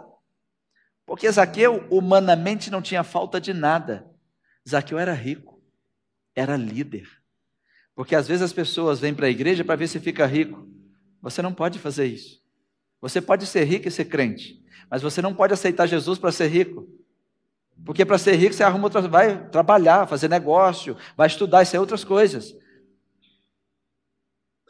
[1.05, 4.09] Porque Zaqueu humanamente não tinha falta de nada.
[4.67, 5.61] Zaqueu era rico,
[6.33, 7.09] era líder.
[7.93, 10.65] Porque às vezes as pessoas vêm para a igreja para ver se fica rico.
[11.21, 12.42] Você não pode fazer isso.
[13.03, 16.47] Você pode ser rico e ser crente, mas você não pode aceitar Jesus para ser
[16.47, 16.87] rico.
[17.83, 21.79] Porque para ser rico você arruma outras, vai trabalhar, fazer negócio, vai estudar, isso é
[21.81, 22.55] outras coisas.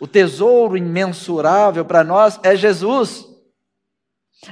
[0.01, 3.23] O tesouro imensurável para nós é Jesus.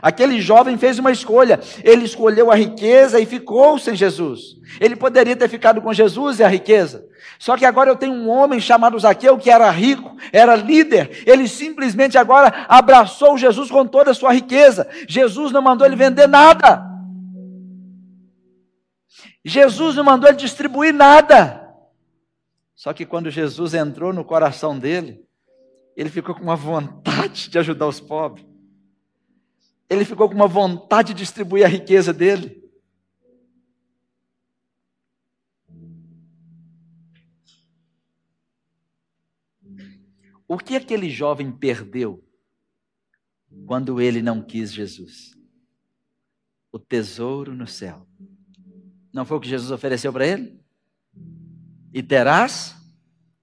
[0.01, 1.60] Aquele jovem fez uma escolha.
[1.84, 4.56] Ele escolheu a riqueza e ficou sem Jesus.
[4.80, 7.06] Ele poderia ter ficado com Jesus e a riqueza.
[7.39, 11.23] Só que agora eu tenho um homem chamado Zaqueu que era rico, era líder.
[11.25, 14.88] Ele simplesmente agora abraçou Jesus com toda a sua riqueza.
[15.08, 16.88] Jesus não mandou ele vender nada.
[19.43, 21.60] Jesus não mandou ele distribuir nada.
[22.75, 25.19] Só que quando Jesus entrou no coração dele,
[25.97, 28.50] ele ficou com uma vontade de ajudar os pobres
[29.91, 32.63] ele ficou com uma vontade de distribuir a riqueza dele.
[40.47, 42.25] O que aquele jovem perdeu
[43.65, 45.38] quando ele não quis Jesus?
[46.71, 48.08] O tesouro no céu.
[49.12, 50.58] Não foi o que Jesus ofereceu para ele?
[51.93, 52.77] E terás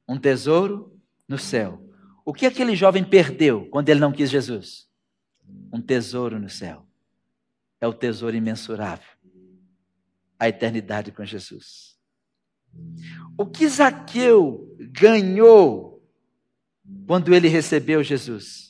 [0.08, 1.86] um tesouro no céu.
[2.24, 4.87] O que aquele jovem perdeu quando ele não quis Jesus?
[5.72, 6.86] Um tesouro no céu.
[7.80, 9.08] É o tesouro imensurável.
[10.38, 11.98] A eternidade com Jesus.
[13.36, 16.02] O que Zaqueu ganhou
[17.06, 18.68] quando ele recebeu Jesus?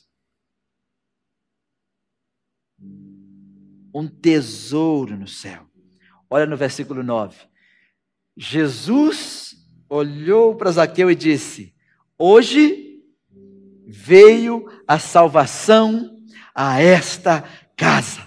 [3.93, 5.65] um tesouro no céu.
[6.29, 7.37] Olha no versículo 9.
[8.37, 9.55] Jesus
[9.89, 11.73] olhou para Zaqueu e disse:
[12.17, 13.01] Hoje
[13.85, 16.18] veio a salvação
[16.61, 17.41] a esta
[17.77, 18.21] casa.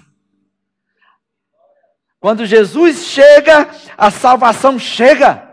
[2.18, 3.68] Quando Jesus chega,
[3.98, 5.46] a salvação chega.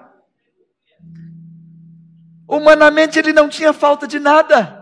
[2.48, 4.80] Humanamente ele não tinha falta de nada.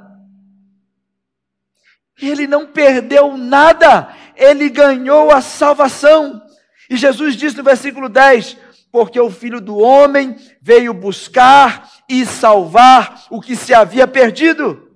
[2.21, 6.39] Ele não perdeu nada, ele ganhou a salvação.
[6.87, 8.57] E Jesus diz no versículo 10:
[8.91, 14.87] Porque o filho do homem veio buscar e salvar o que se havia perdido.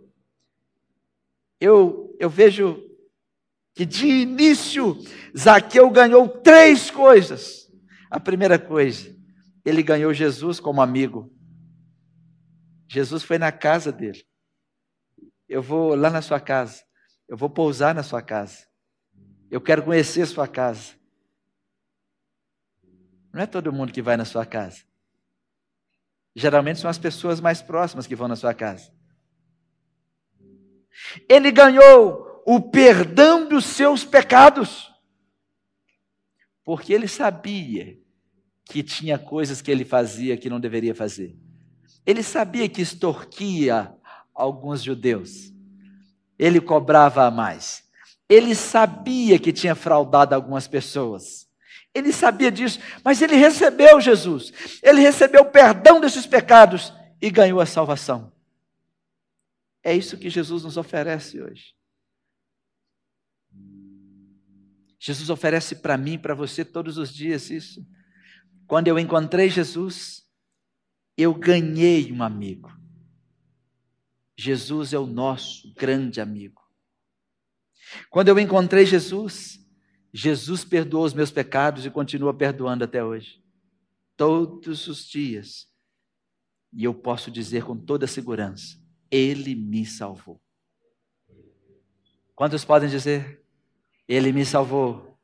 [1.60, 2.91] Eu, eu vejo
[3.74, 4.98] que de início
[5.38, 7.72] Zaqueu ganhou três coisas.
[8.10, 9.16] A primeira coisa,
[9.64, 11.34] ele ganhou Jesus como amigo.
[12.88, 14.24] Jesus foi na casa dele.
[15.48, 16.84] Eu vou lá na sua casa.
[17.28, 18.68] Eu vou pousar na sua casa.
[19.50, 20.94] Eu quero conhecer a sua casa.
[23.34, 24.84] Não é todo mundo que vai na sua casa.
[26.36, 28.92] Geralmente são as pessoas mais próximas que vão na sua casa.
[31.30, 34.92] Ele ganhou o perdão dos seus pecados.
[36.64, 37.98] Porque ele sabia
[38.66, 41.36] que tinha coisas que ele fazia que não deveria fazer.
[42.06, 43.94] Ele sabia que extorquia
[44.34, 45.52] alguns judeus
[46.42, 47.84] ele cobrava a mais.
[48.28, 51.48] Ele sabia que tinha fraudado algumas pessoas.
[51.94, 54.52] Ele sabia disso, mas ele recebeu Jesus.
[54.82, 58.32] Ele recebeu o perdão desses pecados e ganhou a salvação.
[59.84, 61.76] É isso que Jesus nos oferece hoje.
[65.04, 67.84] Jesus oferece para mim, para você todos os dias isso.
[68.68, 70.30] Quando eu encontrei Jesus,
[71.18, 72.72] eu ganhei um amigo.
[74.38, 76.62] Jesus é o nosso grande amigo.
[78.12, 79.60] Quando eu encontrei Jesus,
[80.14, 83.44] Jesus perdoou os meus pecados e continua perdoando até hoje.
[84.16, 85.68] Todos os dias.
[86.72, 90.40] E eu posso dizer com toda segurança: Ele me salvou.
[92.36, 93.41] Quantos podem dizer?
[94.08, 95.18] Ele me salvou.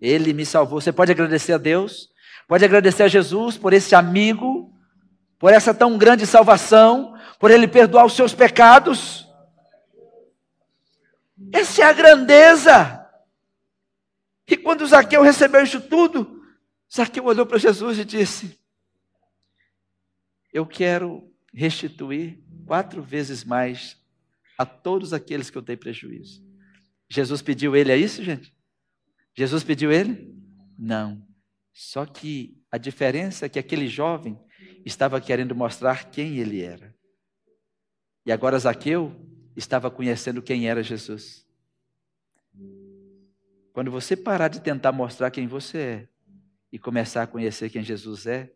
[0.00, 0.80] Ele me salvou.
[0.80, 2.08] Você pode agradecer a Deus,
[2.48, 4.72] pode agradecer a Jesus por esse amigo
[5.42, 9.26] por essa tão grande salvação, por Ele perdoar os seus pecados.
[11.52, 13.04] Essa é a grandeza.
[14.46, 16.44] E quando Zaqueu recebeu isso tudo,
[16.94, 18.56] Zaqueu olhou para Jesus e disse:
[20.52, 24.00] Eu quero restituir quatro vezes mais
[24.56, 26.40] a todos aqueles que eu dei prejuízo.
[27.12, 28.56] Jesus pediu ele a isso, gente?
[29.34, 30.34] Jesus pediu ele?
[30.78, 31.22] Não.
[31.70, 34.38] Só que a diferença é que aquele jovem
[34.82, 36.94] estava querendo mostrar quem ele era.
[38.24, 39.14] E agora Zaqueu
[39.54, 41.46] estava conhecendo quem era Jesus.
[43.74, 46.08] Quando você parar de tentar mostrar quem você é
[46.72, 48.50] e começar a conhecer quem Jesus é,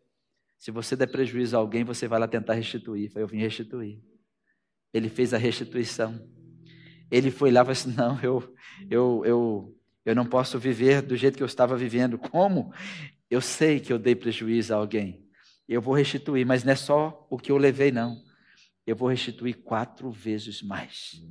[0.57, 3.11] se você der prejuízo a alguém, você vai lá tentar restituir.
[3.15, 4.01] Eu vim restituir.
[4.91, 6.27] Ele fez a restituição.
[7.09, 8.55] Ele foi lá e falou assim: não, eu,
[8.89, 12.17] eu, eu, eu não posso viver do jeito que eu estava vivendo.
[12.17, 12.73] Como?
[13.29, 15.25] Eu sei que eu dei prejuízo a alguém.
[15.67, 18.23] Eu vou restituir, mas não é só o que eu levei, não.
[18.85, 21.21] Eu vou restituir quatro vezes mais.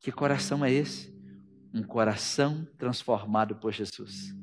[0.00, 1.16] Que coração é esse?
[1.72, 4.34] Um coração transformado por Jesus.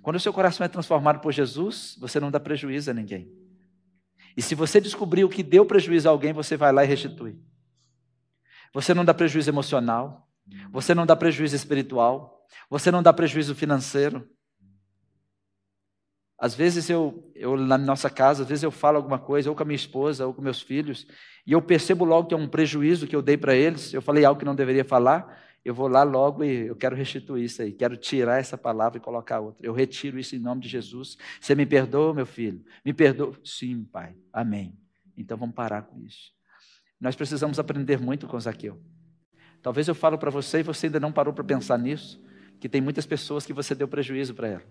[0.00, 3.32] Quando o seu coração é transformado por Jesus, você não dá prejuízo a ninguém.
[4.36, 7.38] E se você descobrir o que deu prejuízo a alguém, você vai lá e restitui.
[8.72, 10.28] Você não dá prejuízo emocional,
[10.70, 14.28] você não dá prejuízo espiritual, você não dá prejuízo financeiro,
[16.42, 19.62] às vezes eu, eu, na nossa casa, às vezes eu falo alguma coisa, ou com
[19.62, 21.06] a minha esposa, ou com meus filhos,
[21.46, 24.24] e eu percebo logo que é um prejuízo que eu dei para eles, eu falei
[24.24, 27.70] algo que não deveria falar, eu vou lá logo e eu quero restituir isso aí,
[27.70, 29.64] quero tirar essa palavra e colocar outra.
[29.64, 31.16] Eu retiro isso em nome de Jesus.
[31.40, 32.64] Você me perdoa, meu filho?
[32.84, 33.38] Me perdoa?
[33.44, 34.16] Sim, pai.
[34.32, 34.76] Amém.
[35.16, 36.32] Então vamos parar com isso.
[37.02, 38.80] Nós precisamos aprender muito com Zaqueu.
[39.60, 42.22] Talvez eu falo para você e você ainda não parou para pensar nisso,
[42.60, 44.68] que tem muitas pessoas que você deu prejuízo para elas.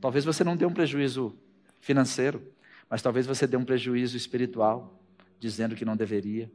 [0.00, 1.38] Talvez você não dê um prejuízo
[1.78, 2.42] financeiro,
[2.88, 4.98] mas talvez você dê um prejuízo espiritual,
[5.38, 6.50] dizendo que não deveria.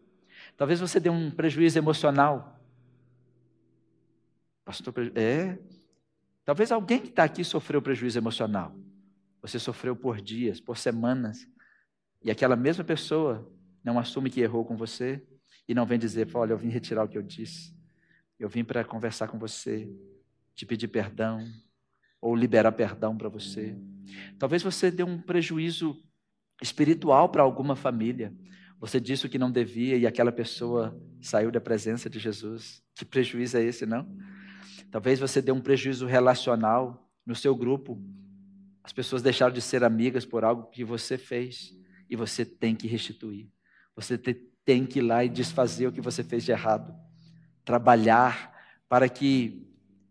[0.58, 2.60] Talvez você dê um prejuízo emocional.
[4.66, 5.60] Pastor, é.
[6.44, 8.76] Talvez alguém que está aqui sofreu prejuízo emocional.
[9.44, 11.48] Você sofreu por dias, por semanas.
[12.24, 13.48] E aquela mesma pessoa
[13.84, 15.22] não assume que errou com você
[15.68, 17.76] e não vem dizer: Olha, eu vim retirar o que eu disse.
[18.40, 19.90] Eu vim para conversar com você,
[20.56, 21.46] te pedir perdão,
[22.22, 23.78] ou liberar perdão para você.
[24.40, 25.96] Talvez você dê um prejuízo
[26.62, 28.34] espiritual para alguma família.
[28.80, 32.84] Você disse o que não devia e aquela pessoa saiu da presença de Jesus.
[32.96, 34.08] Que prejuízo é esse, não?
[34.92, 38.02] Talvez você dê um prejuízo relacional no seu grupo.
[38.84, 41.74] As pessoas deixaram de ser amigas por algo que você fez
[42.10, 43.53] e você tem que restituir.
[43.96, 46.94] Você tem que ir lá e desfazer o que você fez de errado.
[47.64, 48.54] Trabalhar
[48.88, 49.68] para que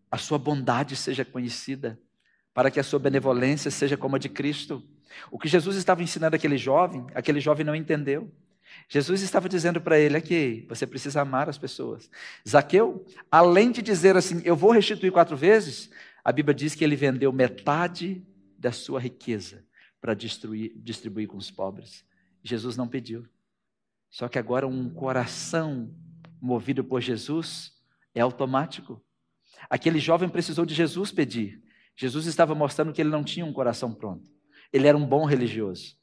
[0.09, 1.99] a sua bondade seja conhecida,
[2.53, 4.83] para que a sua benevolência seja como a de Cristo.
[5.31, 8.31] O que Jesus estava ensinando aquele jovem, aquele jovem não entendeu.
[8.87, 12.09] Jesus estava dizendo para ele aqui: você precisa amar as pessoas.
[12.47, 15.89] Zaqueu, além de dizer assim, eu vou restituir quatro vezes,
[16.23, 18.23] a Bíblia diz que ele vendeu metade
[18.57, 19.63] da sua riqueza
[19.99, 22.05] para distribuir, distribuir com os pobres.
[22.43, 23.25] Jesus não pediu.
[24.13, 25.91] Só que agora um coração
[26.39, 27.73] movido por Jesus
[28.13, 29.03] é automático.
[29.67, 31.63] Aquele jovem precisou de Jesus pedir.
[31.97, 34.23] Jesus estava mostrando que ele não tinha um coração pronto.
[34.71, 35.97] Ele era um bom religioso.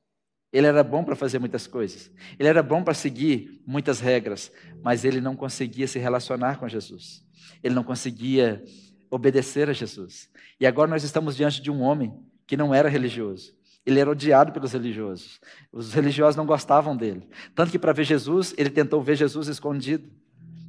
[0.52, 2.10] Ele era bom para fazer muitas coisas.
[2.36, 4.50] Ele era bom para seguir muitas regras,
[4.82, 7.24] mas ele não conseguia se relacionar com Jesus.
[7.62, 8.60] Ele não conseguia
[9.08, 10.28] obedecer a Jesus.
[10.58, 12.12] E agora nós estamos diante de um homem
[12.44, 13.54] que não era religioso.
[13.84, 15.40] Ele era odiado pelos religiosos.
[15.72, 17.28] Os religiosos não gostavam dele.
[17.54, 20.10] Tanto que para ver Jesus, ele tentou ver Jesus escondido.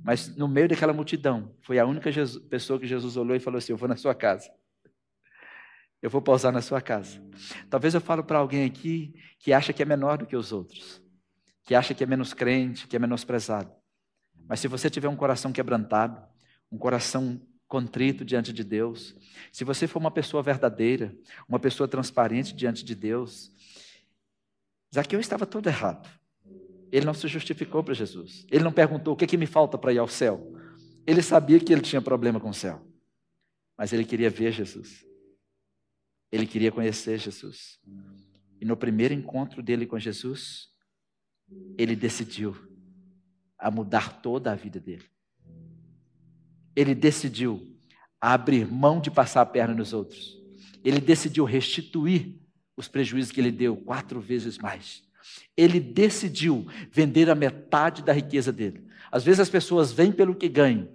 [0.04, 3.58] Mas no meio daquela multidão, foi a única Jesus, pessoa que Jesus olhou e falou
[3.58, 4.50] assim: Eu vou na sua casa.
[6.02, 7.22] Eu vou pausar na sua casa.
[7.70, 11.02] Talvez eu falo para alguém aqui que acha que é menor do que os outros,
[11.64, 13.72] que acha que é menos crente, que é menosprezado.
[14.48, 16.20] Mas se você tiver um coração quebrantado,
[16.72, 17.40] um coração
[17.72, 19.16] contrito diante de Deus,
[19.50, 23.50] se você for uma pessoa verdadeira, uma pessoa transparente diante de Deus,
[24.94, 26.06] Zaqueu estava todo errado.
[26.92, 28.46] Ele não se justificou para Jesus.
[28.52, 30.54] Ele não perguntou o que, é que me falta para ir ao céu.
[31.08, 32.86] Ele sabia que ele tinha problema com o céu,
[33.78, 35.06] mas ele queria ver Jesus.
[36.30, 37.80] Ele queria conhecer Jesus.
[38.60, 40.68] E no primeiro encontro dele com Jesus,
[41.78, 42.54] ele decidiu
[43.58, 45.06] a mudar toda a vida dele.
[46.76, 47.68] Ele decidiu
[48.20, 50.40] abrir mão de passar a perna nos outros.
[50.84, 52.40] Ele decidiu restituir
[52.78, 55.04] os prejuízos que ele deu quatro vezes mais.
[55.56, 58.86] Ele decidiu vender a metade da riqueza dele.
[59.12, 60.88] Às vezes as pessoas vêm pelo que ganham.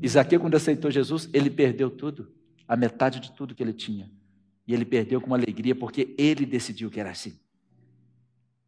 [0.00, 2.32] Isaqueu, quando aceitou Jesus, ele perdeu tudo,
[2.66, 4.10] a metade de tudo que ele tinha.
[4.66, 7.38] E ele perdeu com alegria porque ele decidiu que era assim.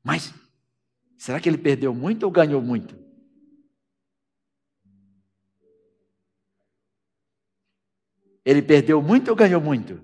[0.02, 0.34] Mas
[1.16, 3.01] será que ele perdeu muito ou ganhou muito?
[8.44, 10.00] Ele perdeu muito ou ganhou muito?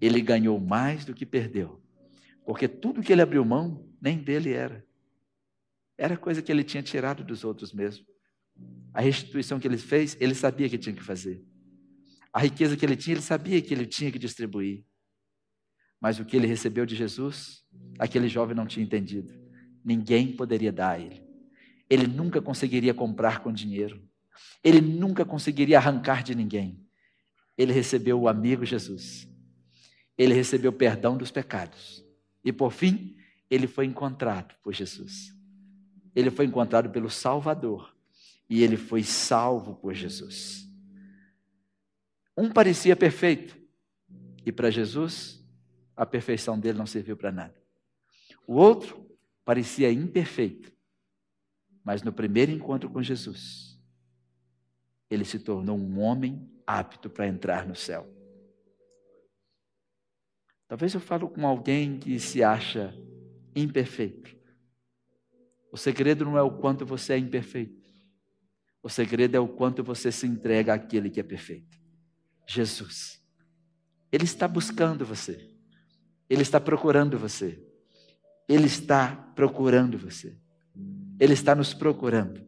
[0.00, 1.82] Ele ganhou mais do que perdeu.
[2.44, 4.84] Porque tudo que ele abriu mão, nem dele era.
[5.96, 8.04] Era coisa que ele tinha tirado dos outros mesmo.
[8.92, 11.44] A restituição que ele fez, ele sabia que tinha que fazer.
[12.32, 14.84] A riqueza que ele tinha, ele sabia que ele tinha que distribuir.
[16.00, 17.64] Mas o que ele recebeu de Jesus,
[17.98, 19.32] aquele jovem não tinha entendido.
[19.84, 21.22] Ninguém poderia dar a ele.
[21.88, 24.02] Ele nunca conseguiria comprar com dinheiro.
[24.62, 26.83] Ele nunca conseguiria arrancar de ninguém.
[27.56, 29.28] Ele recebeu o amigo Jesus.
[30.16, 32.04] Ele recebeu perdão dos pecados.
[32.44, 33.16] E por fim,
[33.50, 35.34] ele foi encontrado por Jesus.
[36.14, 37.94] Ele foi encontrado pelo Salvador.
[38.48, 40.68] E ele foi salvo por Jesus.
[42.36, 43.56] Um parecia perfeito,
[44.44, 45.40] e para Jesus,
[45.96, 47.54] a perfeição dele não serviu para nada.
[48.46, 49.08] O outro
[49.44, 50.72] parecia imperfeito,
[51.84, 53.73] mas no primeiro encontro com Jesus,
[55.10, 58.06] ele se tornou um homem apto para entrar no céu.
[60.66, 62.94] Talvez eu falo com alguém que se acha
[63.54, 64.34] imperfeito.
[65.70, 67.84] O segredo não é o quanto você é imperfeito.
[68.82, 71.78] O segredo é o quanto você se entrega àquele que é perfeito.
[72.46, 73.22] Jesus.
[74.12, 75.50] Ele está buscando você.
[76.28, 77.62] Ele está procurando você.
[78.48, 80.38] Ele está procurando você.
[81.18, 82.46] Ele está nos procurando.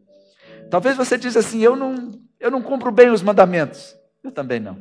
[0.71, 3.97] Talvez você diz assim: eu não, eu não cumpro bem os mandamentos.
[4.23, 4.79] Eu também não.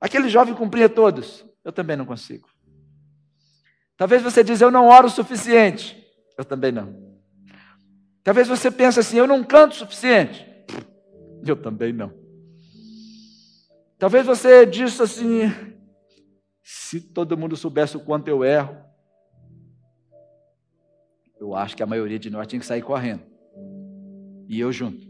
[0.00, 1.44] Aquele jovem cumpria todos.
[1.64, 2.48] Eu também não consigo.
[3.96, 5.96] Talvez você diz: eu não oro o suficiente.
[6.36, 7.08] Eu também não.
[8.22, 10.46] Talvez você pense assim: eu não canto o suficiente.
[11.46, 12.12] Eu também não.
[13.98, 15.52] Talvez você disse assim:
[16.62, 18.76] se todo mundo soubesse o quanto eu erro,
[21.40, 23.22] eu acho que a maioria de nós tinha que sair correndo.
[24.48, 25.06] E eu junto.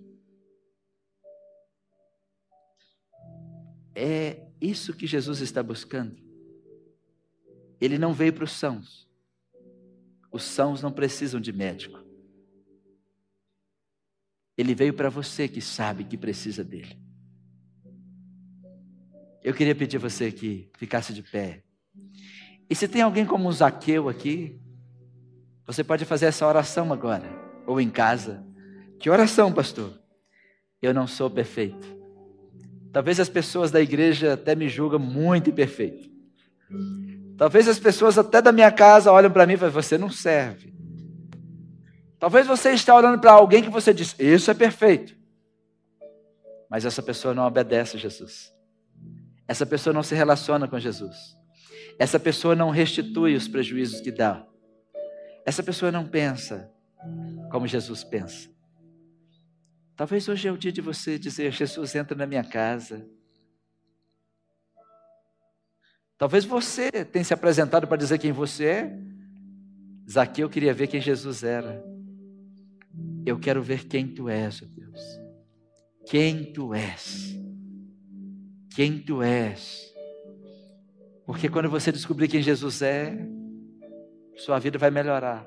[3.94, 6.16] É isso que Jesus está buscando.
[7.80, 9.08] Ele não veio para os sãos.
[10.30, 12.04] Os sãos não precisam de médico.
[14.56, 16.98] Ele veio para você que sabe que precisa dele.
[19.42, 21.62] Eu queria pedir a você que ficasse de pé.
[22.68, 24.60] E se tem alguém como o Zaqueu aqui,
[25.68, 27.28] Você pode fazer essa oração agora,
[27.66, 28.42] ou em casa.
[28.98, 29.92] Que oração, pastor?
[30.82, 31.96] Eu não sou perfeito.
[32.92, 36.10] Talvez as pessoas da igreja até me julgam muito imperfeito.
[37.36, 40.74] Talvez as pessoas até da minha casa olham para mim e falam: Você não serve.
[42.18, 45.16] Talvez você esteja olhando para alguém que você diz: Isso é perfeito.
[46.68, 48.52] Mas essa pessoa não obedece a Jesus.
[49.46, 51.16] Essa pessoa não se relaciona com Jesus.
[51.98, 54.44] Essa pessoa não restitui os prejuízos que dá.
[55.46, 56.70] Essa pessoa não pensa
[57.50, 58.57] como Jesus pensa.
[59.98, 63.04] Talvez hoje é o dia de você dizer: Jesus entra na minha casa.
[66.16, 68.98] Talvez você tenha se apresentado para dizer quem você é.
[70.08, 71.84] Zaqueu queria ver quem Jesus era.
[73.26, 75.00] Eu quero ver quem tu és, ó Deus.
[76.06, 77.36] Quem tu és.
[78.76, 79.92] Quem tu és.
[81.26, 83.18] Porque quando você descobrir quem Jesus é,
[84.36, 85.44] sua vida vai melhorar.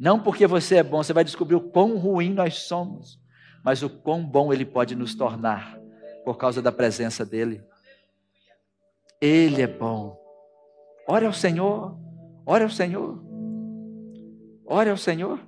[0.00, 3.20] Não porque você é bom, você vai descobrir o quão ruim nós somos,
[3.62, 5.78] mas o quão bom Ele pode nos tornar
[6.24, 7.62] por causa da presença dEle.
[9.20, 10.18] Ele é bom.
[11.06, 11.98] Ore ao Senhor,
[12.46, 13.22] ore ao Senhor,
[14.64, 15.38] ore ao Senhor,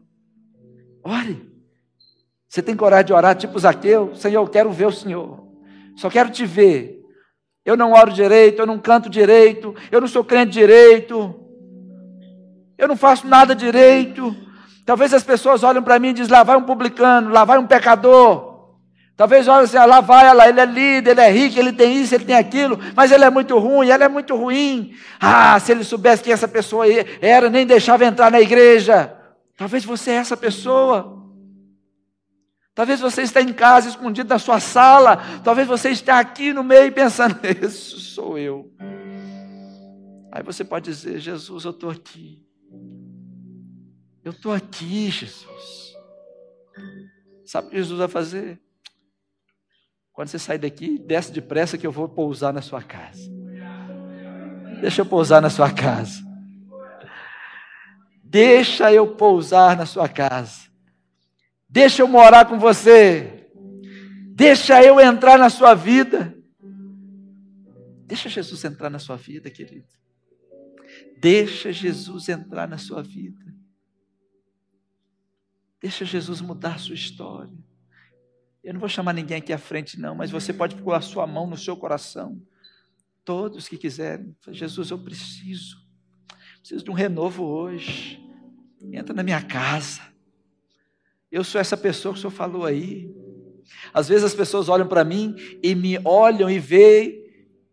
[1.03, 1.51] ore.
[2.47, 4.15] Você tem coragem de orar tipo Zaqueu?
[4.15, 5.49] Senhor, eu quero ver o Senhor,
[5.97, 7.01] só quero te ver.
[7.65, 11.42] Eu não oro direito, eu não canto direito, eu não sou crente direito,
[12.83, 14.35] eu não faço nada direito.
[14.85, 17.67] Talvez as pessoas olhem para mim e dizem: lá vai um publicano, lá vai um
[17.67, 18.51] pecador.
[19.17, 22.03] Talvez olhem assim: ah, lá vai ela, ele é líder, ele é rico, ele tem
[22.03, 24.95] isso, ele tem aquilo, mas ele é muito ruim, ela é muito ruim.
[25.21, 26.85] Ah, se ele soubesse quem essa pessoa
[27.21, 29.17] era, nem deixava entrar na igreja.
[29.57, 31.23] Talvez você é essa pessoa.
[32.75, 35.23] Talvez você esteja em casa, escondido na sua sala.
[35.45, 38.73] Talvez você esteja aqui no meio pensando: Esse sou eu.
[40.33, 42.43] Aí você pode dizer: Jesus, eu estou aqui.
[44.25, 45.97] Eu estou aqui, Jesus.
[47.45, 48.61] Sabe o que Jesus vai fazer?
[50.13, 53.31] Quando você sair daqui, desce depressa que eu vou pousar na sua casa.
[54.81, 56.23] Deixa eu pousar na sua casa.
[58.23, 60.71] Deixa eu pousar na sua casa.
[61.69, 63.49] Deixa eu morar com você.
[64.35, 66.37] Deixa eu entrar na sua vida.
[68.07, 69.89] Deixa Jesus entrar na sua vida, querido.
[71.19, 73.52] Deixa Jesus entrar na sua vida.
[75.83, 77.53] Deixa Jesus mudar a sua história.
[78.63, 81.27] Eu não vou chamar ninguém aqui à frente, não, mas você pode pôr a sua
[81.27, 82.41] mão no seu coração.
[83.25, 84.37] Todos que quiserem.
[84.49, 85.83] Jesus, eu preciso.
[86.61, 88.23] Preciso de um renovo hoje.
[88.93, 90.01] Entra na minha casa.
[91.31, 93.13] Eu sou essa pessoa que o senhor falou aí.
[93.93, 97.25] Às vezes as pessoas olham para mim e me olham e veem,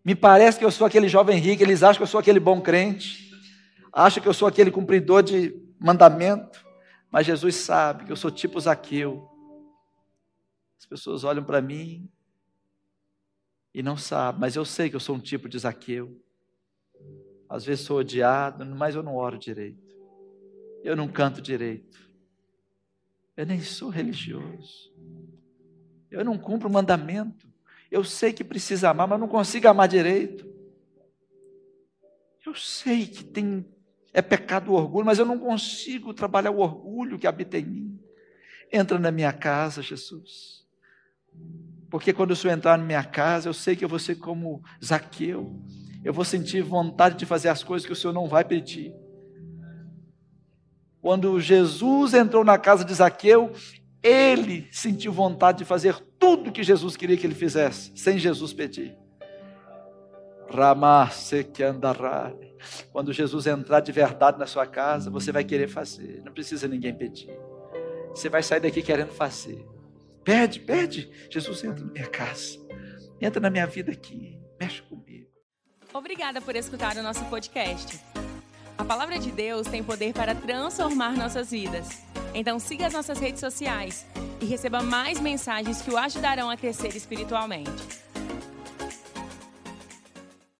[0.03, 2.61] me parece que eu sou aquele jovem rico, eles acham que eu sou aquele bom
[2.61, 3.31] crente,
[3.91, 6.65] acham que eu sou aquele cumpridor de mandamento,
[7.11, 9.29] mas Jesus sabe que eu sou tipo Zaqueu,
[10.77, 12.09] as pessoas olham para mim
[13.73, 16.21] e não sabem, mas eu sei que eu sou um tipo de Zaqueu.
[17.47, 19.95] Às vezes sou odiado, mas eu não oro direito.
[20.83, 21.99] Eu não canto direito.
[23.35, 24.93] Eu nem sou religioso.
[26.11, 27.47] Eu não cumpro o mandamento.
[27.89, 30.47] Eu sei que precisa amar, mas não consigo amar direito.
[32.45, 33.65] Eu sei que tem
[34.13, 37.99] é pecado o orgulho, mas eu não consigo trabalhar o orgulho que habita em mim.
[38.71, 40.65] Entra na minha casa, Jesus.
[41.89, 44.63] Porque quando o Senhor entrar na minha casa, eu sei que eu vou ser como
[44.83, 45.59] Zaqueu.
[46.03, 48.93] Eu vou sentir vontade de fazer as coisas que o Senhor não vai pedir.
[51.01, 53.51] Quando Jesus entrou na casa de Zaqueu,
[54.01, 58.95] ele sentiu vontade de fazer tudo que Jesus queria que ele fizesse, sem Jesus pedir.
[62.91, 66.93] Quando Jesus entrar de verdade na sua casa, você vai querer fazer, não precisa ninguém
[66.93, 67.31] pedir.
[68.09, 69.65] Você vai sair daqui querendo fazer.
[70.23, 71.09] Pede, pede.
[71.29, 72.59] Jesus, entra na minha casa.
[73.21, 74.39] Entra na minha vida aqui.
[74.59, 75.27] Mexe comigo.
[75.93, 77.99] Obrigada por escutar o nosso podcast.
[78.77, 82.03] A palavra de Deus tem poder para transformar nossas vidas.
[82.33, 84.05] Então siga as nossas redes sociais
[84.41, 88.08] e receba mais mensagens que o ajudarão a crescer espiritualmente.